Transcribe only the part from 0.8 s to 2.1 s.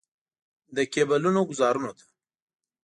کیبلونو ګوزارونو ته.